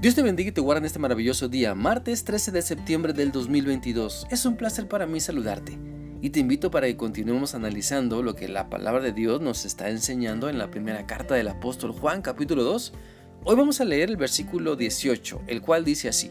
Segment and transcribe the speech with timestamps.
[0.00, 3.32] Dios te bendiga y te guarde en este maravilloso día, martes 13 de septiembre del
[3.32, 4.28] 2022.
[4.30, 5.78] Es un placer para mí saludarte
[6.22, 9.90] y te invito para que continuemos analizando lo que la palabra de Dios nos está
[9.90, 12.94] enseñando en la primera carta del apóstol Juan capítulo 2.
[13.44, 16.30] Hoy vamos a leer el versículo 18, el cual dice así.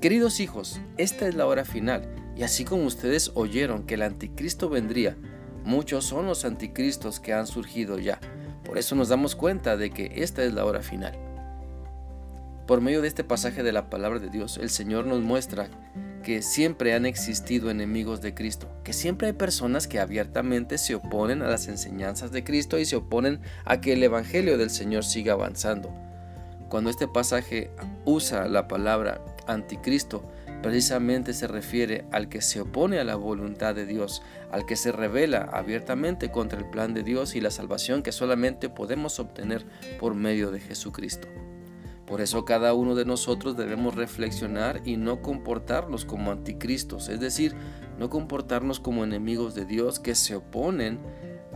[0.00, 4.68] Queridos hijos, esta es la hora final, y así como ustedes oyeron que el anticristo
[4.68, 5.16] vendría,
[5.64, 8.20] muchos son los anticristos que han surgido ya.
[8.64, 11.25] Por eso nos damos cuenta de que esta es la hora final.
[12.66, 15.68] Por medio de este pasaje de la palabra de Dios, el Señor nos muestra
[16.24, 21.42] que siempre han existido enemigos de Cristo, que siempre hay personas que abiertamente se oponen
[21.42, 25.34] a las enseñanzas de Cristo y se oponen a que el Evangelio del Señor siga
[25.34, 25.94] avanzando.
[26.68, 27.70] Cuando este pasaje
[28.04, 30.28] usa la palabra anticristo,
[30.60, 34.90] precisamente se refiere al que se opone a la voluntad de Dios, al que se
[34.90, 39.64] revela abiertamente contra el plan de Dios y la salvación que solamente podemos obtener
[40.00, 41.28] por medio de Jesucristo.
[42.06, 47.54] Por eso cada uno de nosotros debemos reflexionar y no comportarnos como anticristos, es decir,
[47.98, 51.00] no comportarnos como enemigos de Dios que se oponen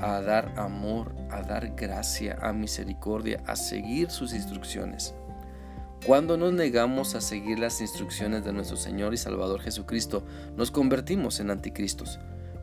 [0.00, 5.14] a dar amor, a dar gracia, a misericordia, a seguir sus instrucciones.
[6.04, 10.24] Cuando nos negamos a seguir las instrucciones de nuestro Señor y Salvador Jesucristo,
[10.56, 12.18] nos convertimos en anticristos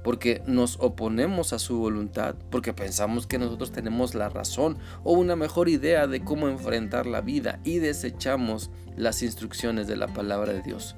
[0.08, 5.36] porque nos oponemos a su voluntad, porque pensamos que nosotros tenemos la razón o una
[5.36, 10.62] mejor idea de cómo enfrentar la vida y desechamos las instrucciones de la palabra de
[10.62, 10.96] Dios.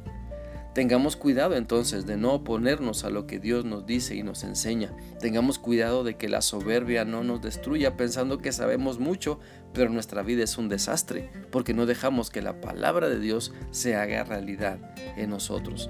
[0.76, 4.96] Tengamos cuidado entonces de no oponernos a lo que Dios nos dice y nos enseña.
[5.20, 9.40] Tengamos cuidado de que la soberbia no nos destruya pensando que sabemos mucho,
[9.74, 13.96] pero nuestra vida es un desastre, porque no dejamos que la palabra de Dios se
[13.96, 14.78] haga realidad
[15.18, 15.90] en nosotros.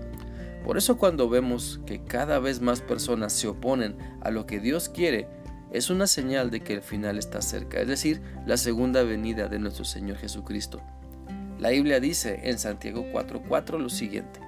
[0.64, 4.90] Por eso cuando vemos que cada vez más personas se oponen a lo que Dios
[4.90, 5.28] quiere,
[5.72, 9.60] es una señal de que el final está cerca, es decir, la segunda venida de
[9.60, 10.82] nuestro Señor Jesucristo.
[11.60, 14.40] La Biblia dice en Santiago 4:4 lo siguiente,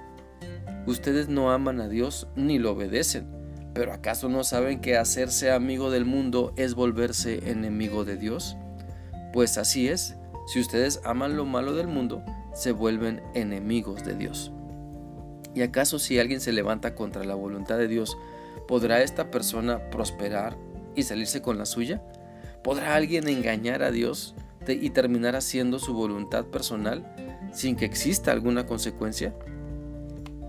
[0.86, 3.28] Ustedes no aman a Dios ni lo obedecen,
[3.72, 8.56] pero ¿acaso no saben que hacerse amigo del mundo es volverse enemigo de Dios?
[9.32, 10.16] Pues así es,
[10.48, 14.50] si ustedes aman lo malo del mundo, se vuelven enemigos de Dios.
[15.54, 18.16] ¿Y acaso si alguien se levanta contra la voluntad de Dios,
[18.66, 20.56] podrá esta persona prosperar
[20.94, 22.02] y salirse con la suya?
[22.62, 24.34] ¿Podrá alguien engañar a Dios
[24.66, 27.04] y terminar haciendo su voluntad personal
[27.52, 29.34] sin que exista alguna consecuencia?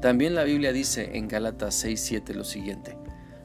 [0.02, 2.97] También la Biblia dice en Gálatas 6:7 lo siguiente: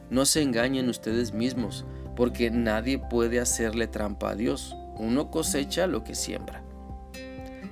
[0.09, 4.75] No se engañen ustedes mismos, porque nadie puede hacerle trampa a Dios.
[4.97, 6.63] Uno cosecha lo que siembra.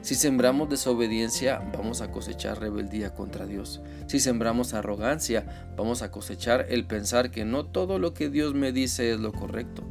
[0.01, 3.81] Si sembramos desobediencia, vamos a cosechar rebeldía contra Dios.
[4.07, 8.71] Si sembramos arrogancia, vamos a cosechar el pensar que no todo lo que Dios me
[8.71, 9.83] dice es lo correcto.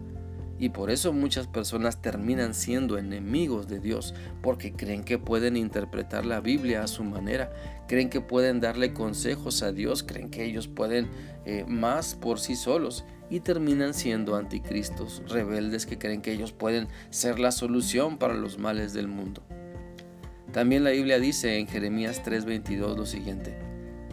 [0.58, 6.24] Y por eso muchas personas terminan siendo enemigos de Dios, porque creen que pueden interpretar
[6.24, 7.52] la Biblia a su manera,
[7.86, 11.10] creen que pueden darle consejos a Dios, creen que ellos pueden
[11.44, 16.88] eh, más por sí solos y terminan siendo anticristos, rebeldes que creen que ellos pueden
[17.10, 19.42] ser la solución para los males del mundo.
[20.52, 23.58] También la Biblia dice en Jeremías 3:22 lo siguiente,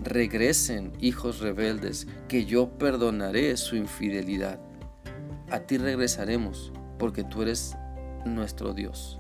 [0.03, 4.59] regresen hijos rebeldes, que yo perdonaré su infidelidad.
[5.49, 7.75] A ti regresaremos, porque tú eres
[8.25, 9.19] nuestro Dios.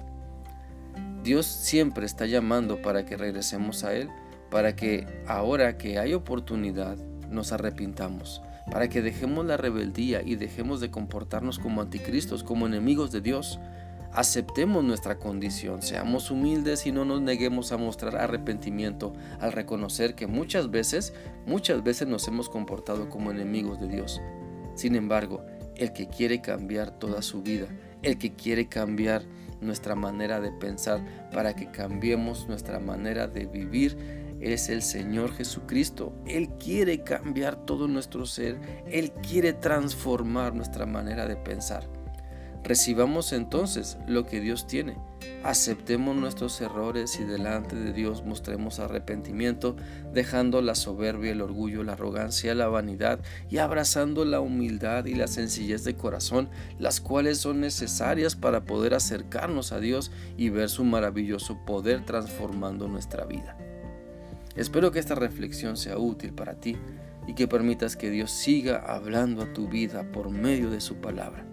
[1.23, 4.09] Dios siempre está llamando para que regresemos a Él,
[4.49, 6.97] para que ahora que hay oportunidad
[7.29, 13.11] nos arrepintamos, para que dejemos la rebeldía y dejemos de comportarnos como anticristos, como enemigos
[13.11, 13.59] de Dios,
[14.13, 20.27] aceptemos nuestra condición, seamos humildes y no nos neguemos a mostrar arrepentimiento al reconocer que
[20.27, 21.13] muchas veces,
[21.45, 24.21] muchas veces nos hemos comportado como enemigos de Dios.
[24.75, 27.67] Sin embargo, el que quiere cambiar toda su vida,
[28.03, 29.23] el que quiere cambiar
[29.61, 33.97] nuestra manera de pensar para que cambiemos nuestra manera de vivir,
[34.41, 36.13] es el Señor Jesucristo.
[36.27, 41.92] Él quiere cambiar todo nuestro ser, Él quiere transformar nuestra manera de pensar.
[42.63, 44.95] Recibamos entonces lo que Dios tiene.
[45.43, 49.75] Aceptemos nuestros errores y delante de Dios mostremos arrepentimiento,
[50.13, 55.27] dejando la soberbia, el orgullo, la arrogancia, la vanidad y abrazando la humildad y la
[55.27, 56.49] sencillez de corazón,
[56.79, 62.87] las cuales son necesarias para poder acercarnos a Dios y ver su maravilloso poder transformando
[62.87, 63.57] nuestra vida.
[64.55, 66.77] Espero que esta reflexión sea útil para ti
[67.27, 71.52] y que permitas que Dios siga hablando a tu vida por medio de su palabra.